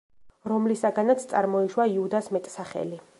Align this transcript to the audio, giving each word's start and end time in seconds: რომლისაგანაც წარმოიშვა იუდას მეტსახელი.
რომლისაგანაც 0.51 1.27
წარმოიშვა 1.33 1.87
იუდას 1.93 2.33
მეტსახელი. 2.39 3.01